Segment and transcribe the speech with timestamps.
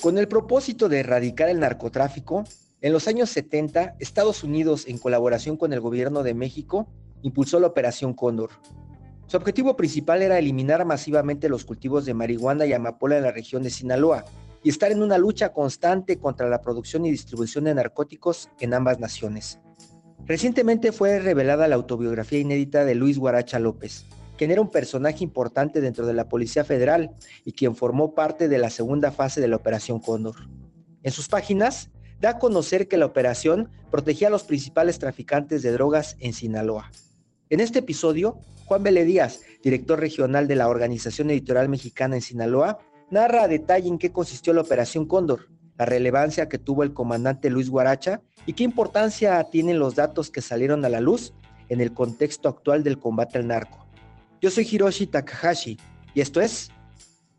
[0.00, 2.44] Con el propósito de erradicar el narcotráfico,
[2.80, 6.86] en los años 70, Estados Unidos, en colaboración con el gobierno de México,
[7.22, 8.50] impulsó la Operación Cóndor.
[9.26, 13.64] Su objetivo principal era eliminar masivamente los cultivos de marihuana y amapola en la región
[13.64, 14.24] de Sinaloa
[14.62, 19.00] y estar en una lucha constante contra la producción y distribución de narcóticos en ambas
[19.00, 19.58] naciones.
[20.26, 24.06] Recientemente fue revelada la autobiografía inédita de Luis Guaracha López,
[24.38, 27.10] quien era un personaje importante dentro de la Policía Federal
[27.44, 30.36] y quien formó parte de la segunda fase de la Operación Cóndor.
[31.02, 31.90] En sus páginas
[32.20, 36.90] da a conocer que la operación protegía a los principales traficantes de drogas en Sinaloa.
[37.50, 42.78] En este episodio, Juan Vélez Díaz, director regional de la Organización Editorial Mexicana en Sinaloa,
[43.10, 45.48] narra a detalle en qué consistió la Operación Cóndor,
[45.78, 50.42] la relevancia que tuvo el comandante Luis Guaracha y qué importancia tienen los datos que
[50.42, 51.32] salieron a la luz
[51.68, 53.87] en el contexto actual del combate al narco.
[54.40, 55.78] Yo soy Hiroshi Takahashi
[56.14, 56.70] y esto es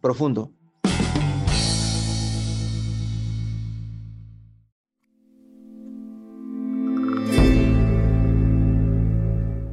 [0.01, 0.51] Profundo.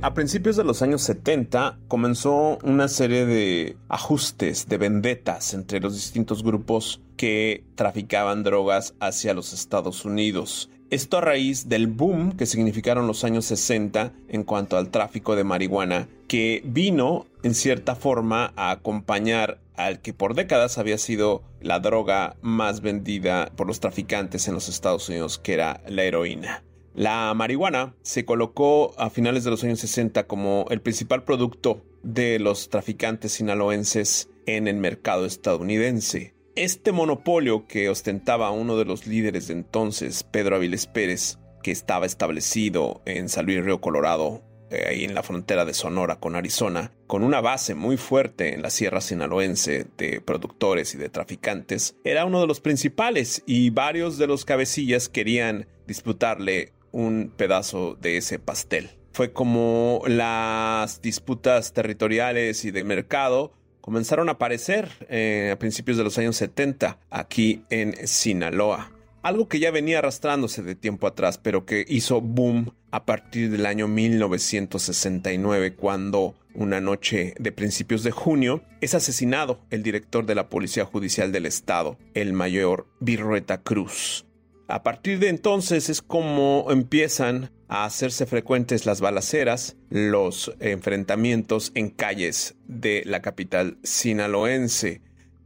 [0.03, 5.95] A principios de los años 70 comenzó una serie de ajustes, de vendetas entre los
[5.95, 10.71] distintos grupos que traficaban drogas hacia los Estados Unidos.
[10.89, 15.43] Esto a raíz del boom que significaron los años 60 en cuanto al tráfico de
[15.43, 21.81] marihuana, que vino en cierta forma a acompañar al que por décadas había sido la
[21.81, 26.63] droga más vendida por los traficantes en los Estados Unidos, que era la heroína.
[26.95, 32.39] La marihuana se colocó a finales de los años 60 como el principal producto de
[32.39, 36.36] los traficantes sinaloenses en el mercado estadounidense.
[36.57, 42.07] Este monopolio que ostentaba uno de los líderes de entonces, Pedro Aviles Pérez, que estaba
[42.07, 46.93] establecido en San Luis Río Colorado, eh, ahí en la frontera de Sonora con Arizona,
[47.07, 52.25] con una base muy fuerte en la sierra sinaloense de productores y de traficantes, era
[52.25, 58.39] uno de los principales y varios de los cabecillas querían disputarle un pedazo de ese
[58.39, 58.89] pastel.
[59.13, 63.53] Fue como las disputas territoriales y de mercado
[63.87, 68.91] comenzaron a aparecer eh, a principios de los años 70 aquí en Sinaloa.
[69.23, 73.65] Algo que ya venía arrastrándose de tiempo atrás, pero que hizo boom a partir del
[73.65, 80.49] año 1969, cuando una noche de principios de junio es asesinado el director de la
[80.49, 84.27] Policía Judicial del Estado, el mayor Virrueta Cruz.
[84.67, 91.91] A partir de entonces es como empiezan a hacerse frecuentes las balaceras, los enfrentamientos en
[91.91, 95.01] calles de la capital sinaloense.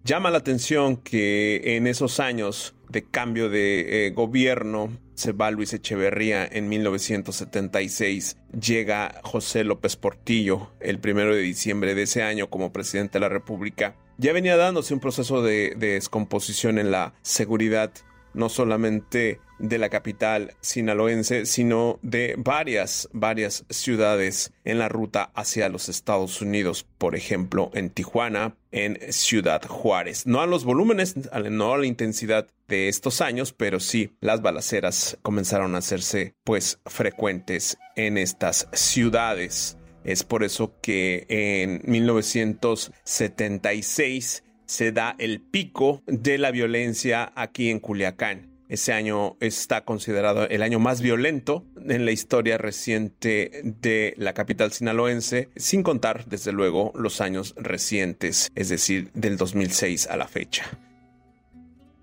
[0.05, 5.75] Llama la atención que en esos años de cambio de eh, gobierno se va Luis
[5.75, 12.73] Echeverría en 1976, llega José López Portillo el primero de diciembre de ese año como
[12.73, 13.95] presidente de la República.
[14.17, 17.93] Ya venía dándose un proceso de descomposición en la seguridad
[18.33, 25.69] no solamente de la capital sinaloense, sino de varias, varias ciudades en la ruta hacia
[25.69, 30.27] los Estados Unidos, por ejemplo, en Tijuana, en Ciudad Juárez.
[30.27, 35.19] No a los volúmenes, no a la intensidad de estos años, pero sí las balaceras
[35.23, 39.77] comenzaron a hacerse pues frecuentes en estas ciudades.
[40.05, 47.81] Es por eso que en 1976 se da el pico de la violencia aquí en
[47.81, 48.50] Culiacán.
[48.71, 54.71] Ese año está considerado el año más violento en la historia reciente de la capital
[54.71, 60.71] sinaloense, sin contar, desde luego, los años recientes, es decir, del 2006 a la fecha.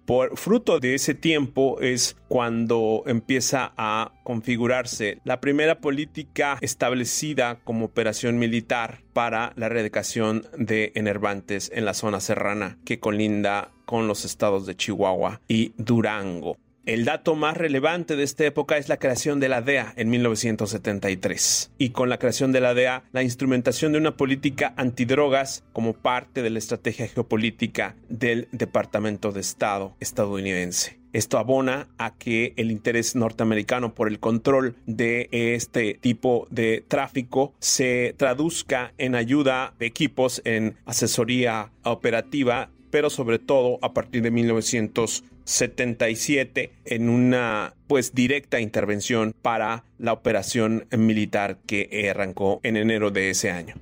[0.05, 7.85] Por fruto de ese tiempo es cuando empieza a configurarse la primera política establecida como
[7.85, 14.25] operación militar para la erradicación de enervantes en la zona serrana que colinda con los
[14.25, 16.57] estados de Chihuahua y Durango.
[16.85, 21.71] El dato más relevante de esta época es la creación de la DEA en 1973.
[21.77, 26.41] Y con la creación de la DEA, la instrumentación de una política antidrogas como parte
[26.41, 30.97] de la estrategia geopolítica del Departamento de Estado estadounidense.
[31.13, 37.53] Esto abona a que el interés norteamericano por el control de este tipo de tráfico
[37.59, 44.31] se traduzca en ayuda de equipos, en asesoría operativa, pero sobre todo a partir de
[44.31, 53.29] 1977 en una pues directa intervención para la operación militar que arrancó en enero de
[53.29, 53.75] ese año.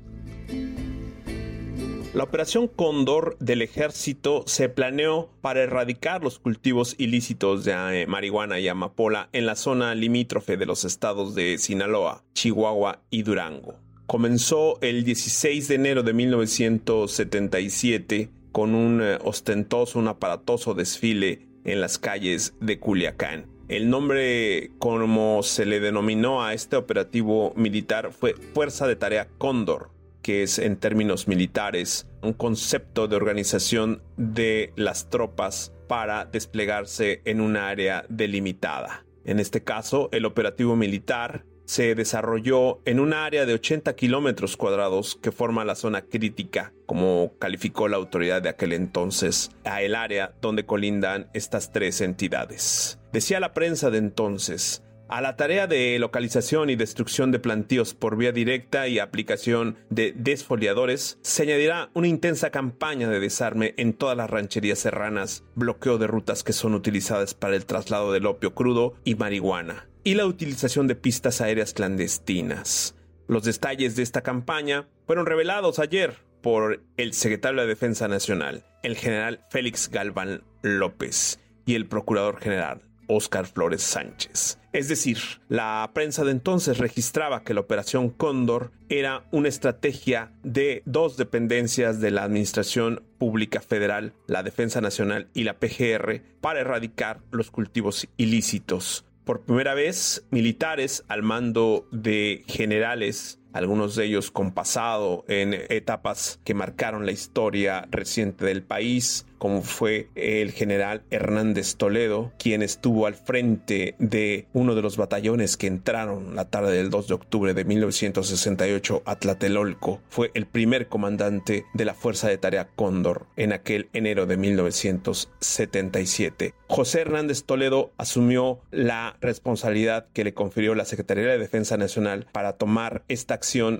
[2.15, 8.57] La operación Cóndor del ejército se planeó para erradicar los cultivos ilícitos de eh, marihuana
[8.57, 13.75] y amapola en la zona limítrofe de los estados de Sinaloa, Chihuahua y Durango.
[14.07, 21.81] Comenzó el 16 de enero de 1977 con un eh, ostentoso, un aparatoso desfile en
[21.81, 23.47] las calles de Culiacán.
[23.67, 29.91] El nombre como se le denominó a este operativo militar fue Fuerza de Tarea Cóndor
[30.21, 37.41] que es en términos militares un concepto de organización de las tropas para desplegarse en
[37.41, 39.05] un área delimitada.
[39.25, 45.17] En este caso, el operativo militar se desarrolló en un área de 80 kilómetros cuadrados
[45.21, 50.33] que forma la zona crítica, como calificó la autoridad de aquel entonces, a el área
[50.41, 52.99] donde colindan estas tres entidades.
[53.11, 58.17] Decía la prensa de entonces, a la tarea de localización y destrucción de plantíos por
[58.17, 64.17] vía directa y aplicación de desfoliadores se añadirá una intensa campaña de desarme en todas
[64.17, 68.95] las rancherías serranas, bloqueo de rutas que son utilizadas para el traslado del opio crudo
[69.03, 72.95] y marihuana, y la utilización de pistas aéreas clandestinas.
[73.27, 78.95] Los detalles de esta campaña fueron revelados ayer por el secretario de Defensa Nacional, el
[78.95, 84.59] general Félix Galván López, y el procurador general Óscar Flores Sánchez.
[84.73, 85.17] Es decir,
[85.49, 91.99] la prensa de entonces registraba que la Operación Cóndor era una estrategia de dos dependencias
[91.99, 98.07] de la Administración Pública Federal, la Defensa Nacional y la PGR para erradicar los cultivos
[98.17, 99.05] ilícitos.
[99.25, 106.41] Por primera vez, militares al mando de generales algunos de ellos con pasado en etapas
[106.43, 113.07] que marcaron la historia reciente del país, como fue el general Hernández Toledo, quien estuvo
[113.07, 117.53] al frente de uno de los batallones que entraron la tarde del 2 de octubre
[117.53, 120.01] de 1968 a Tlatelolco.
[120.09, 126.53] Fue el primer comandante de la Fuerza de Tarea Cóndor en aquel enero de 1977.
[126.67, 132.53] José Hernández Toledo asumió la responsabilidad que le confirió la Secretaría de Defensa Nacional para
[132.53, 133.35] tomar esta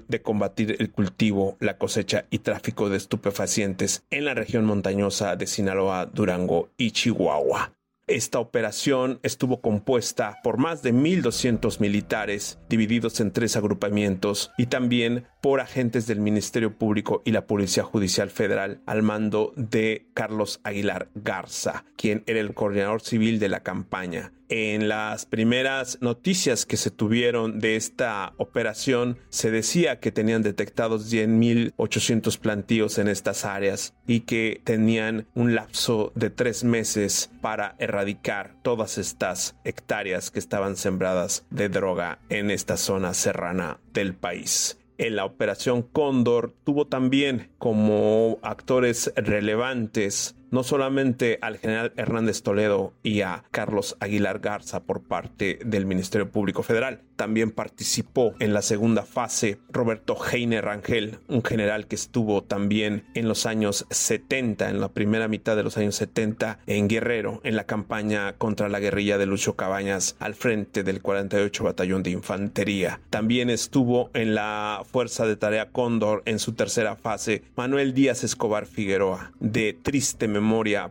[0.08, 5.48] de combatir el cultivo, la cosecha y tráfico de estupefacientes en la región montañosa de
[5.48, 7.74] Sinaloa, Durango y Chihuahua.
[8.08, 15.26] Esta operación estuvo compuesta por más de 1.200 militares divididos en tres agrupamientos y también
[15.42, 21.10] por agentes del Ministerio Público y la Policía Judicial Federal al mando de Carlos Aguilar
[21.16, 24.32] Garza, quien era el coordinador civil de la campaña.
[24.48, 31.12] En las primeras noticias que se tuvieron de esta operación se decía que tenían detectados
[31.12, 38.56] 10.800 plantíos en estas áreas y que tenían un lapso de tres meses para erradicar
[38.62, 44.78] todas estas hectáreas que estaban sembradas de droga en esta zona serrana del país.
[44.98, 52.94] En la Operación Cóndor tuvo también como actores relevantes no solamente al general Hernández Toledo
[53.04, 58.62] y a Carlos Aguilar Garza por parte del Ministerio Público Federal, también participó en la
[58.62, 64.80] segunda fase Roberto Heine Rangel, un general que estuvo también en los años 70, en
[64.80, 69.18] la primera mitad de los años 70 en Guerrero, en la campaña contra la guerrilla
[69.18, 73.02] de Lucho Cabañas al frente del 48 Batallón de Infantería.
[73.10, 78.66] También estuvo en la Fuerza de Tarea Cóndor en su tercera fase Manuel Díaz Escobar
[78.66, 80.45] Figueroa, de triste memoria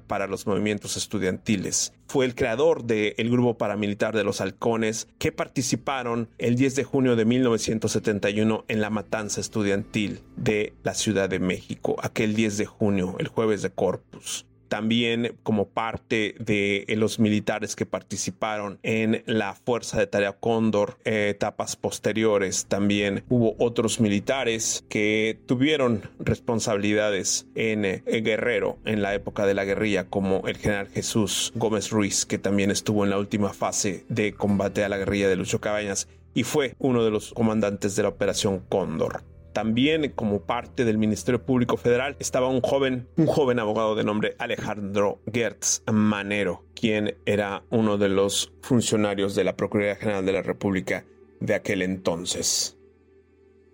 [0.07, 1.93] para los movimientos estudiantiles.
[2.07, 7.17] Fue el creador del grupo paramilitar de los halcones que participaron el 10 de junio
[7.17, 13.17] de 1971 en la matanza estudiantil de la Ciudad de México, aquel 10 de junio,
[13.19, 19.54] el jueves de Corpus también como parte de eh, los militares que participaron en la
[19.54, 22.66] Fuerza de Tarea Cóndor, eh, etapas posteriores.
[22.66, 29.54] También hubo otros militares que tuvieron responsabilidades en, en eh, Guerrero en la época de
[29.54, 34.04] la guerrilla, como el general Jesús Gómez Ruiz, que también estuvo en la última fase
[34.09, 38.02] de combate a la guerrilla de Lucho Cabañas y fue uno de los comandantes de
[38.02, 39.23] la Operación Cóndor.
[39.55, 44.35] También como parte del Ministerio Público Federal estaba un joven, un joven abogado de nombre
[44.41, 50.43] Alejandro Gertz Manero, quien era uno de los funcionarios de la Procuraduría General de la
[50.43, 51.07] República
[51.39, 52.77] de aquel entonces.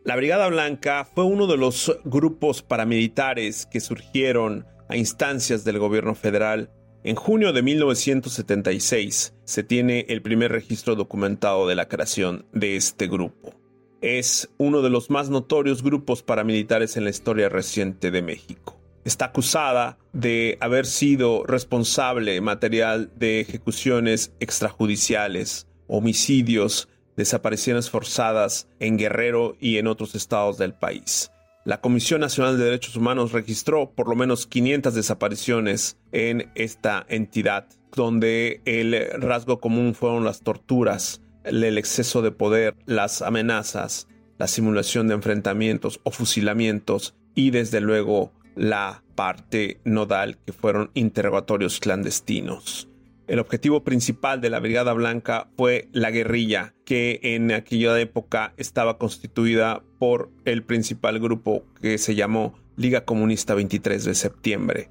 [0.04, 6.14] La Brigada Blanca fue uno de los grupos paramilitares que surgieron a instancias del gobierno
[6.14, 6.70] federal
[7.02, 13.08] En junio de 1976 se tiene el primer registro documentado de la creación de este
[13.08, 13.59] grupo.
[14.00, 18.80] Es uno de los más notorios grupos paramilitares en la historia reciente de México.
[19.04, 29.56] Está acusada de haber sido responsable material de ejecuciones extrajudiciales, homicidios, desapariciones forzadas en Guerrero
[29.60, 31.30] y en otros estados del país.
[31.66, 37.66] La Comisión Nacional de Derechos Humanos registró por lo menos 500 desapariciones en esta entidad,
[37.94, 45.08] donde el rasgo común fueron las torturas, el exceso de poder, las amenazas, la simulación
[45.08, 52.88] de enfrentamientos o fusilamientos y desde luego la parte nodal que fueron interrogatorios clandestinos.
[53.26, 58.98] El objetivo principal de la Brigada Blanca fue la guerrilla, que en aquella época estaba
[58.98, 64.90] constituida por el principal grupo que se llamó Liga Comunista 23 de septiembre.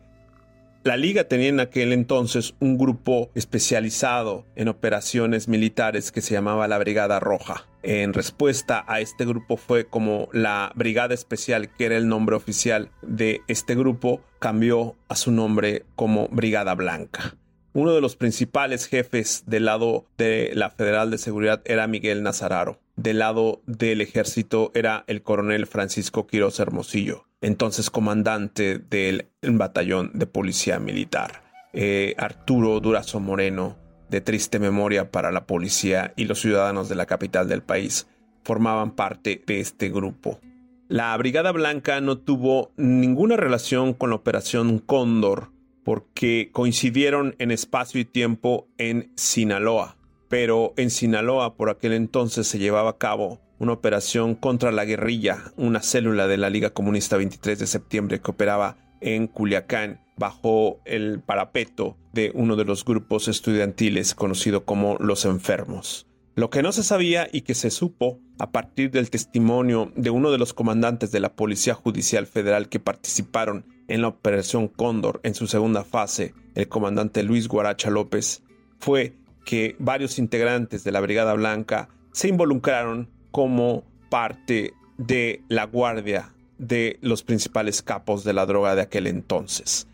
[0.84, 6.70] La Liga tenía en aquel entonces un grupo especializado en operaciones militares que se llamaba
[6.70, 7.68] la Brigada Roja.
[7.84, 12.92] En respuesta a este grupo fue como la Brigada Especial, que era el nombre oficial
[13.02, 17.36] de este grupo, cambió a su nombre como Brigada Blanca.
[17.74, 22.80] Uno de los principales jefes del lado de la Federal de Seguridad era Miguel Nazararo.
[22.96, 30.26] Del lado del ejército era el coronel Francisco Quiroz Hermosillo, entonces comandante del batallón de
[30.26, 31.44] policía militar.
[31.74, 33.78] Eh, Arturo Durazo Moreno,
[34.10, 38.08] de triste memoria para la policía y los ciudadanos de la capital del país,
[38.44, 40.40] formaban parte de este grupo.
[40.88, 45.52] La Brigada Blanca no tuvo ninguna relación con la Operación Cóndor,
[45.84, 49.98] porque coincidieron en espacio y tiempo en Sinaloa.
[50.28, 55.52] Pero en Sinaloa por aquel entonces se llevaba a cabo una operación contra la guerrilla,
[55.58, 61.22] una célula de la Liga Comunista 23 de septiembre que operaba en Culiacán bajo el
[61.22, 66.08] parapeto de uno de los grupos estudiantiles conocido como los enfermos.
[66.36, 70.32] Lo que no se sabía y que se supo a partir del testimonio de uno
[70.32, 75.36] de los comandantes de la Policía Judicial Federal que participaron en la Operación Cóndor en
[75.36, 78.42] su segunda fase, el comandante Luis Guaracha López,
[78.80, 79.14] fue
[79.46, 86.98] que varios integrantes de la Brigada Blanca se involucraron como parte de la guardia de
[87.02, 89.88] los principales capos de la droga de aquel entonces.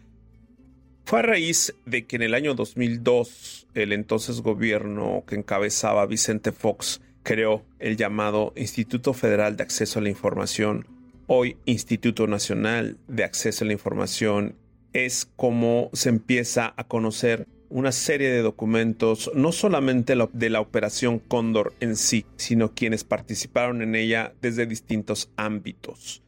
[1.05, 6.51] Fue a raíz de que en el año 2002 el entonces gobierno que encabezaba Vicente
[6.51, 10.87] Fox creó el llamado Instituto Federal de Acceso a la Información
[11.27, 14.55] hoy Instituto Nacional de Acceso a la Información
[14.93, 21.19] es como se empieza a conocer una serie de documentos, no solamente de la operación
[21.19, 26.23] Cóndor en sí, sino quienes participaron en ella desde distintos ámbitos.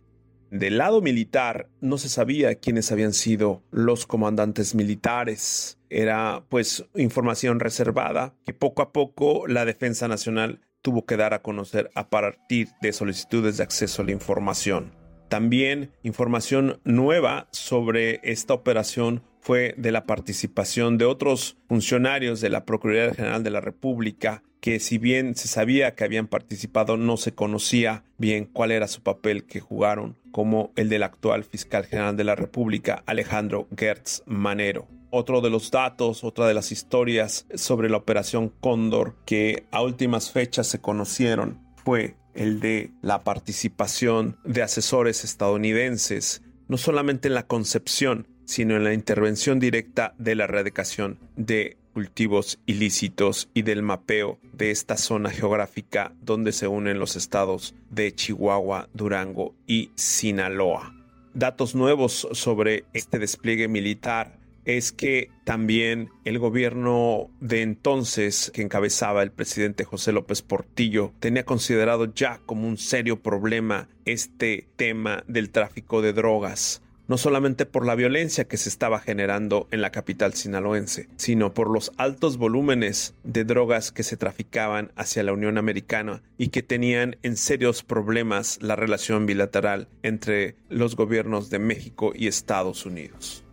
[0.51, 5.77] Del lado militar no se sabía quiénes habían sido los comandantes militares.
[5.89, 11.41] Era pues información reservada que poco a poco la Defensa Nacional tuvo que dar a
[11.41, 14.94] conocer a partir de solicitudes de acceso a la información.
[15.27, 22.63] También información nueva sobre esta operación fue de la participación de otros funcionarios de la
[22.63, 27.34] Procuraduría General de la República que si bien se sabía que habían participado no se
[27.34, 32.24] conocía bien cuál era su papel que jugaron como el del actual fiscal general de
[32.24, 37.98] la República Alejandro Gertz Manero otro de los datos, otra de las historias sobre la
[37.98, 45.24] operación Cóndor que a últimas fechas se conocieron fue el de la participación de asesores
[45.24, 51.78] estadounidenses, no solamente en la concepción, sino en la intervención directa de la erradicación de
[51.94, 58.14] cultivos ilícitos y del mapeo de esta zona geográfica donde se unen los estados de
[58.14, 60.94] Chihuahua, Durango y Sinaloa.
[61.34, 64.38] Datos nuevos sobre este despliegue militar
[64.68, 71.46] es que también el gobierno de entonces que encabezaba el presidente José López Portillo tenía
[71.46, 77.86] considerado ya como un serio problema este tema del tráfico de drogas no solamente por
[77.86, 83.14] la violencia que se estaba generando en la capital sinaloense, sino por los altos volúmenes
[83.24, 88.60] de drogas que se traficaban hacia la Unión Americana y que tenían en serios problemas
[88.62, 93.47] la relación bilateral entre los gobiernos de México y Estados Unidos.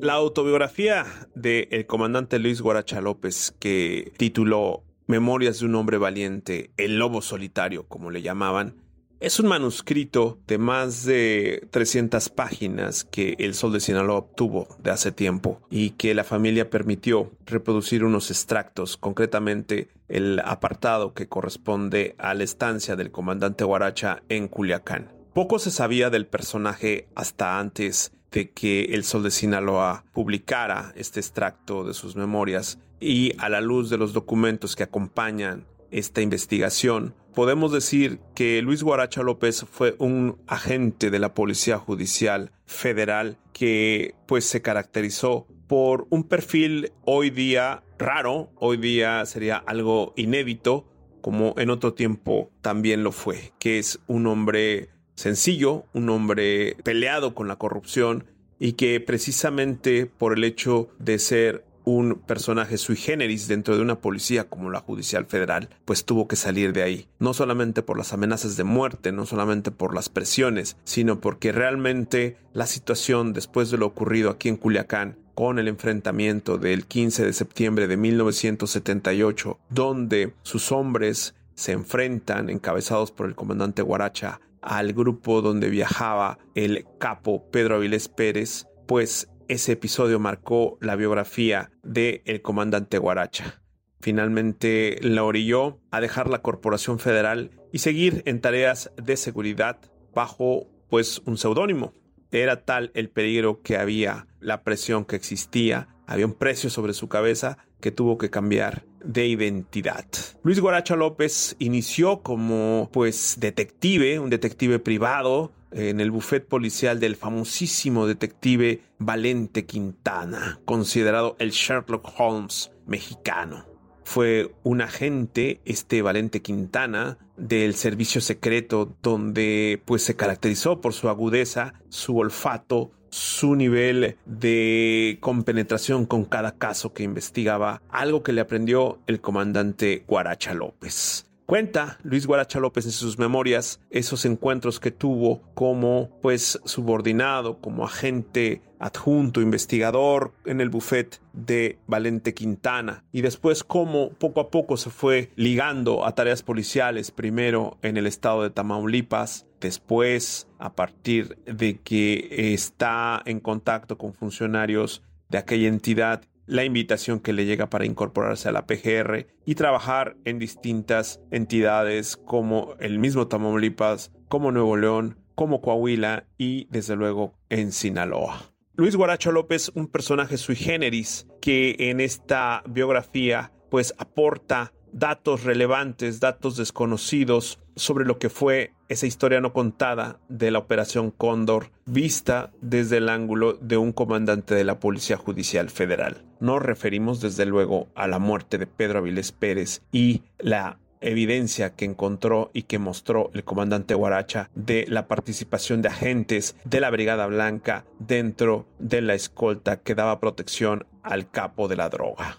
[0.00, 6.98] La autobiografía del comandante Luis Guaracha López, que tituló Memorias de un hombre valiente, el
[6.98, 8.74] lobo solitario, como le llamaban,
[9.20, 14.90] Es un manuscrito de más de 300 páginas que el Sol de Sinaloa obtuvo de
[14.90, 22.16] hace tiempo y que la familia permitió reproducir unos extractos, concretamente el apartado que corresponde
[22.18, 25.12] a la estancia del comandante Guaracha en Culiacán.
[25.34, 31.20] Poco se sabía del personaje hasta antes de que el Sol de Sinaloa publicara este
[31.20, 37.14] extracto de sus memorias y a la luz de los documentos que acompañan esta investigación,
[37.34, 44.14] podemos decir que Luis Guaracha López fue un agente de la Policía Judicial Federal que
[44.26, 50.86] pues se caracterizó por un perfil hoy día raro, hoy día sería algo inédito,
[51.20, 57.34] como en otro tiempo también lo fue, que es un hombre sencillo, un hombre peleado
[57.34, 58.24] con la corrupción
[58.58, 64.00] y que precisamente por el hecho de ser un personaje sui generis dentro de una
[64.00, 68.12] policía como la Judicial Federal, pues tuvo que salir de ahí, no solamente por las
[68.12, 73.78] amenazas de muerte, no solamente por las presiones, sino porque realmente la situación después de
[73.78, 80.34] lo ocurrido aquí en Culiacán con el enfrentamiento del 15 de septiembre de 1978, donde
[80.42, 87.50] sus hombres se enfrentan, encabezados por el comandante Guaracha, al grupo donde viajaba el capo
[87.50, 93.62] Pedro Avilés Pérez, pues ese episodio marcó la biografía del el comandante Guaracha.
[94.00, 99.78] Finalmente la orilló a dejar la Corporación Federal y seguir en tareas de seguridad
[100.14, 101.94] bajo pues un seudónimo.
[102.30, 107.08] Era tal el peligro que había, la presión que existía, había un precio sobre su
[107.08, 110.04] cabeza que tuvo que cambiar de identidad.
[110.42, 117.16] Luis Guaracha López inició como pues detective, un detective privado, en el buffet policial del
[117.16, 123.64] famosísimo detective Valente Quintana, considerado el Sherlock Holmes mexicano.
[124.04, 131.08] Fue un agente, este Valente Quintana, del servicio secreto, donde pues se caracterizó por su
[131.08, 138.40] agudeza, su olfato, su nivel de compenetración con cada caso que investigaba, algo que le
[138.40, 141.26] aprendió el comandante Guaracha López.
[141.44, 147.84] Cuenta Luis Guaracha López en sus memorias esos encuentros que tuvo como pues subordinado, como
[147.84, 154.78] agente adjunto, investigador en el buffet de Valente Quintana y después cómo poco a poco
[154.78, 161.38] se fue ligando a tareas policiales, primero en el estado de Tamaulipas, después a partir
[161.46, 167.70] de que está en contacto con funcionarios de aquella entidad la invitación que le llega
[167.70, 174.50] para incorporarse a la PGR y trabajar en distintas entidades como el mismo Tamaulipas, como
[174.50, 178.52] Nuevo León, como Coahuila y desde luego en Sinaloa.
[178.74, 186.20] Luis Guaracho López, un personaje sui generis que en esta biografía pues aporta datos relevantes,
[186.20, 192.52] datos desconocidos sobre lo que fue esa historia no contada de la Operación Cóndor, vista
[192.60, 196.24] desde el ángulo de un comandante de la Policía Judicial Federal.
[196.40, 201.84] Nos referimos desde luego a la muerte de Pedro Avilés Pérez y la evidencia que
[201.84, 207.26] encontró y que mostró el comandante Guaracha de la participación de agentes de la Brigada
[207.26, 212.36] Blanca dentro de la escolta que daba protección al capo de la droga.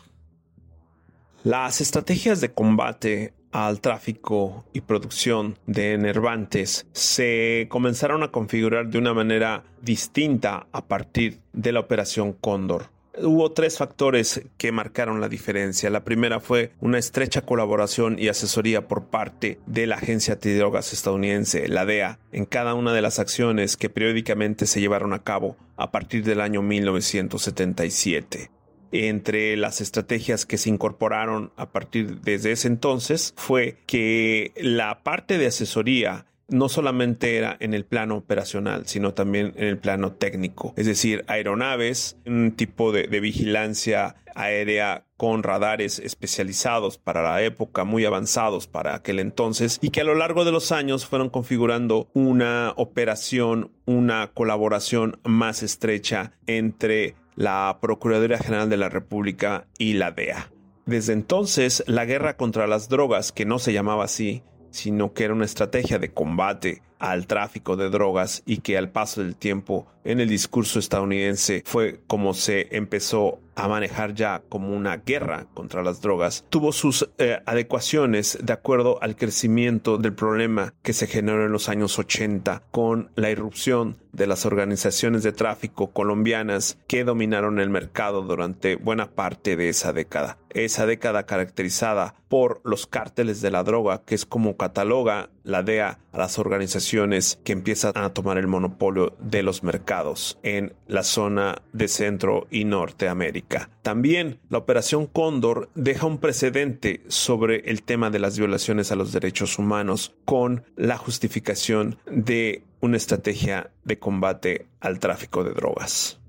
[1.44, 8.98] Las estrategias de combate al tráfico y producción de enervantes se comenzaron a configurar de
[8.98, 12.92] una manera distinta a partir de la Operación Cóndor.
[13.16, 15.92] Hubo tres factores que marcaron la diferencia.
[15.92, 21.68] La primera fue una estrecha colaboración y asesoría por parte de la Agencia Antidrogas estadounidense,
[21.68, 25.92] la DEA, en cada una de las acciones que periódicamente se llevaron a cabo a
[25.92, 28.50] partir del año 1977
[28.94, 35.38] entre las estrategias que se incorporaron a partir desde ese entonces fue que la parte
[35.38, 40.74] de asesoría no solamente era en el plano operacional, sino también en el plano técnico,
[40.78, 47.86] es decir, aeronaves, un tipo de, de, vigilancia aérea con radares especializados para la época,
[47.86, 52.10] muy avanzados para aquel entonces, y que a lo largo de los años fueron configurando
[52.14, 60.12] una operación, una colaboración más estrecha entre la Procuraduría General de la República y la
[60.12, 60.52] DEA.
[60.86, 65.34] Desde entonces, la guerra contra las drogas, que no se llamaba así, sino que era
[65.34, 70.22] una estrategia de combate al tráfico de drogas y que al paso del tiempo en
[70.22, 76.02] el discurso estadounidense fue como se empezó a manejar ya como una guerra contra las
[76.02, 81.52] drogas, tuvo sus eh, adecuaciones de acuerdo al crecimiento del problema que se generó en
[81.52, 87.70] los años 80 con la irrupción de las organizaciones de tráfico colombianas que dominaron el
[87.70, 90.38] mercado durante buena parte de esa década.
[90.50, 96.00] Esa década caracterizada por los cárteles de la droga, que es como cataloga la DEA
[96.12, 101.62] a las organizaciones que empiezan a tomar el monopolio de los mercados en la zona
[101.74, 103.70] de Centro y Norteamérica.
[103.82, 109.12] También la Operación Cóndor deja un precedente sobre el tema de las violaciones a los
[109.12, 116.20] derechos humanos con la justificación de una estrategia de combate al tráfico de drogas.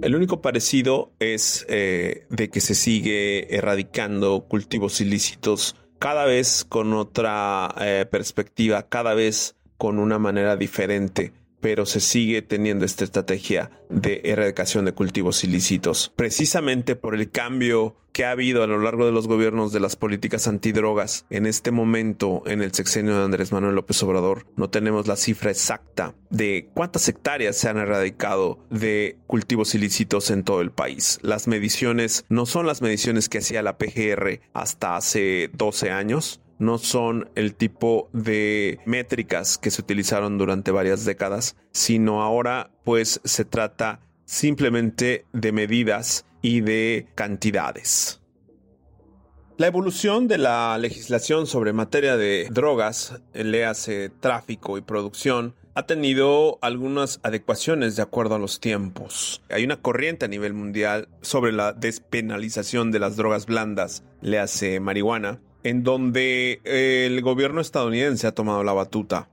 [0.00, 6.92] El único parecido es eh, de que se sigue erradicando cultivos ilícitos cada vez con
[6.92, 13.70] otra eh, perspectiva, cada vez con una manera diferente pero se sigue teniendo esta estrategia
[13.88, 19.06] de erradicación de cultivos ilícitos, precisamente por el cambio que ha habido a lo largo
[19.06, 21.24] de los gobiernos de las políticas antidrogas.
[21.30, 25.52] En este momento, en el sexenio de Andrés Manuel López Obrador, no tenemos la cifra
[25.52, 31.20] exacta de cuántas hectáreas se han erradicado de cultivos ilícitos en todo el país.
[31.22, 36.78] Las mediciones no son las mediciones que hacía la PGR hasta hace 12 años, no
[36.78, 43.44] son el tipo de métricas que se utilizaron durante varias décadas, sino ahora pues se
[43.44, 48.20] trata simplemente de medidas y de cantidades.
[49.56, 56.58] La evolución de la legislación sobre materia de drogas, léase tráfico y producción, ha tenido
[56.62, 59.42] algunas adecuaciones de acuerdo a los tiempos.
[59.50, 65.40] Hay una corriente a nivel mundial sobre la despenalización de las drogas blandas, léase marihuana,
[65.62, 69.28] en donde el gobierno estadounidense ha tomado la batuta.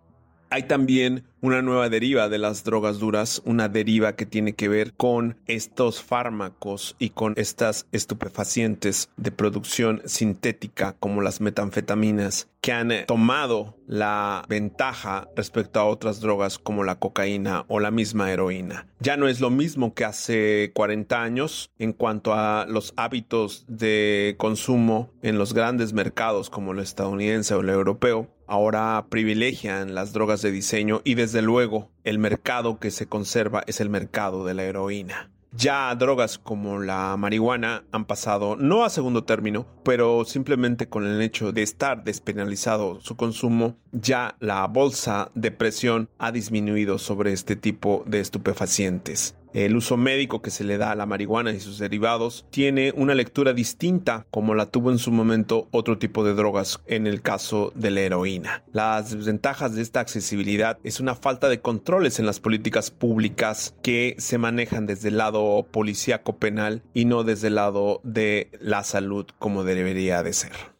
[0.56, 4.94] Hay también una nueva deriva de las drogas duras, una deriva que tiene que ver
[4.94, 12.90] con estos fármacos y con estas estupefacientes de producción sintética como las metanfetaminas que han
[13.06, 18.88] tomado la ventaja respecto a otras drogas como la cocaína o la misma heroína.
[19.02, 24.36] Ya no es lo mismo que hace 40 años en cuanto a los hábitos de
[24.40, 28.32] consumo en los grandes mercados como el estadounidense o el europeo.
[28.48, 33.80] Ahora privilegian las drogas de diseño y desde luego el mercado que se conserva es
[33.82, 35.32] el mercado de la heroína.
[35.58, 41.22] Ya drogas como la marihuana han pasado no a segundo término, pero simplemente con el
[41.22, 47.56] hecho de estar despenalizado su consumo, ya la bolsa de presión ha disminuido sobre este
[47.56, 49.36] tipo de estupefacientes.
[49.56, 53.16] El uso médico que se le da a la marihuana y sus derivados tiene una
[53.16, 57.72] lectura distinta como la tuvo en su momento otro tipo de drogas en el caso
[57.74, 58.66] de la heroína.
[58.74, 64.18] Las desventajas de esta accesibilidad es una falta de controles en las políticas públicas que
[64.18, 69.26] se manejan desde el lado policíaco penal y no desde el lado de la salud
[69.40, 70.75] como debería de ser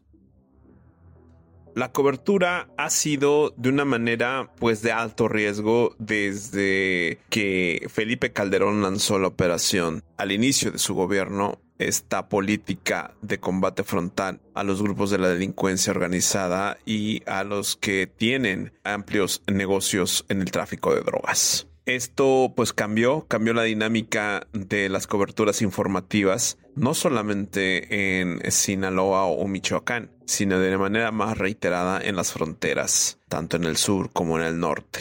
[1.76, 8.82] la cobertura ha sido de una manera pues de alto riesgo desde que Felipe Calderón
[8.82, 14.82] lanzó la operación al inicio de su gobierno esta política de combate frontal a los
[14.82, 20.96] grupos de la delincuencia organizada y a los que tienen amplios negocios en el tráfico
[20.96, 21.68] de drogas.
[21.86, 29.48] Esto pues cambió, cambió la dinámica de las coberturas informativas, no solamente en Sinaloa o
[29.48, 34.46] Michoacán, sino de manera más reiterada en las fronteras, tanto en el sur como en
[34.46, 35.00] el norte.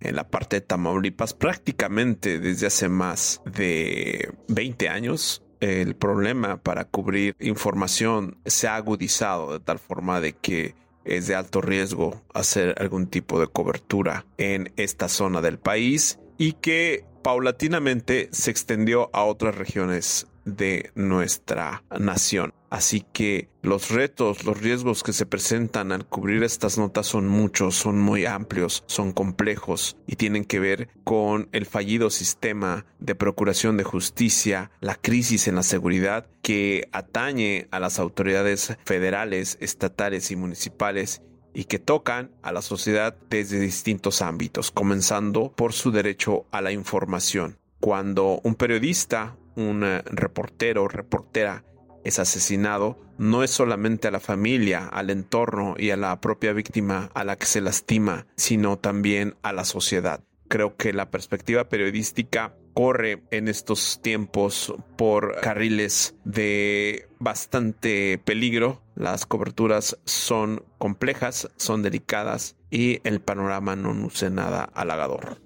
[0.00, 6.86] En la parte de Tamaulipas, prácticamente desde hace más de 20 años, el problema para
[6.86, 12.74] cubrir información se ha agudizado de tal forma de que es de alto riesgo hacer
[12.78, 19.22] algún tipo de cobertura en esta zona del país y que paulatinamente se extendió a
[19.22, 22.52] otras regiones de nuestra nación.
[22.68, 27.76] Así que los retos, los riesgos que se presentan al cubrir estas notas son muchos,
[27.76, 33.76] son muy amplios, son complejos y tienen que ver con el fallido sistema de procuración
[33.76, 40.34] de justicia, la crisis en la seguridad que atañe a las autoridades federales, estatales y
[40.36, 41.22] municipales
[41.54, 46.72] y que tocan a la sociedad desde distintos ámbitos, comenzando por su derecho a la
[46.72, 47.58] información.
[47.80, 51.64] Cuando un periodista, un eh, reportero o reportera
[52.04, 57.10] es asesinado, no es solamente a la familia, al entorno y a la propia víctima
[57.14, 60.24] a la que se lastima, sino también a la sociedad.
[60.48, 68.82] Creo que la perspectiva periodística corre en estos tiempos por carriles de bastante peligro.
[68.94, 75.40] Las coberturas son complejas, son delicadas y el panorama no luce nada halagador.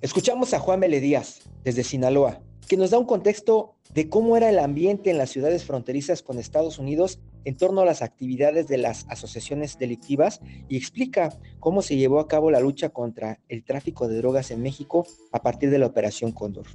[0.00, 4.48] Escuchamos a Juan Mele Díaz desde Sinaloa, que nos da un contexto de cómo era
[4.48, 8.78] el ambiente en las ciudades fronterizas con Estados Unidos en torno a las actividades de
[8.78, 14.06] las asociaciones delictivas y explica cómo se llevó a cabo la lucha contra el tráfico
[14.06, 16.66] de drogas en México a partir de la Operación Cóndor.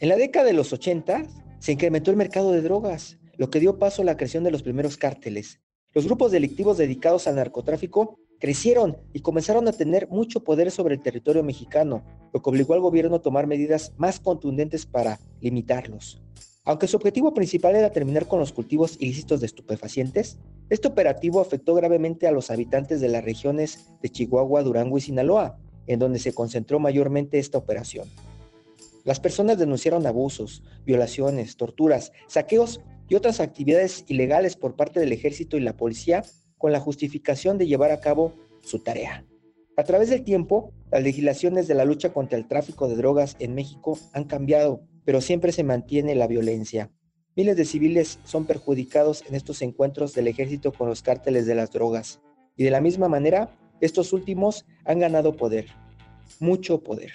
[0.00, 1.24] En la década de los 80
[1.58, 4.62] se incrementó el mercado de drogas, lo que dio paso a la creación de los
[4.62, 5.60] primeros cárteles.
[5.92, 11.00] Los grupos delictivos dedicados al narcotráfico crecieron y comenzaron a tener mucho poder sobre el
[11.00, 12.02] territorio mexicano,
[12.32, 16.20] lo que obligó al gobierno a tomar medidas más contundentes para limitarlos.
[16.64, 21.72] Aunque su objetivo principal era terminar con los cultivos ilícitos de estupefacientes, este operativo afectó
[21.76, 26.34] gravemente a los habitantes de las regiones de Chihuahua, Durango y Sinaloa, en donde se
[26.34, 28.08] concentró mayormente esta operación.
[29.04, 35.56] Las personas denunciaron abusos, violaciones, torturas, saqueos y otras actividades ilegales por parte del ejército
[35.56, 36.24] y la policía
[36.62, 39.26] con la justificación de llevar a cabo su tarea.
[39.76, 43.56] A través del tiempo, las legislaciones de la lucha contra el tráfico de drogas en
[43.56, 46.92] México han cambiado, pero siempre se mantiene la violencia.
[47.34, 51.72] Miles de civiles son perjudicados en estos encuentros del ejército con los cárteles de las
[51.72, 52.20] drogas.
[52.56, 55.66] Y de la misma manera, estos últimos han ganado poder,
[56.38, 57.10] mucho poder.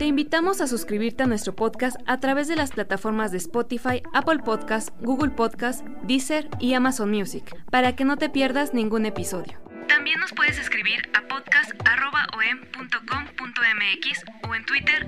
[0.00, 4.38] Te invitamos a suscribirte a nuestro podcast a través de las plataformas de Spotify, Apple
[4.38, 9.58] Podcasts, Google Podcasts, Deezer y Amazon Music, para que no te pierdas ningún episodio.
[9.88, 15.06] También nos puedes escribir a podcast.om.com.mx o en Twitter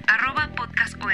[0.55, 1.09] podcastom.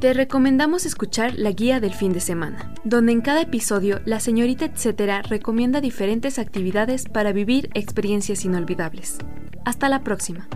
[0.00, 4.64] Te recomendamos escuchar la guía del fin de semana, donde en cada episodio la señorita
[4.64, 9.18] etcétera recomienda diferentes actividades para vivir experiencias inolvidables.
[9.66, 10.48] Hasta la próxima.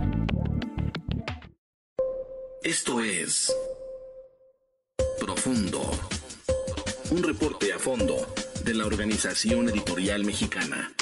[2.76, 3.54] Esto es
[5.20, 5.80] Profundo,
[7.12, 8.26] un reporte a fondo
[8.64, 10.92] de la Organización Editorial Mexicana.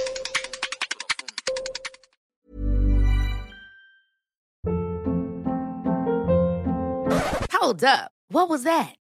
[7.54, 8.10] Hold up.
[8.28, 9.01] What was that?